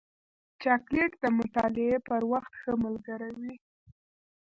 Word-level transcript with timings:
چاکلېټ 0.61 1.11
د 1.23 1.25
مطالعې 1.37 1.97
پر 2.07 2.21
وخت 2.31 2.53
ښه 2.61 2.71
ملګری 2.83 3.31
وي. 3.41 3.55